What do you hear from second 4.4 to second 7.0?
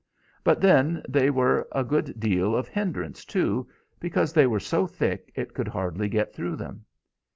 were so thick it could hardly get through them.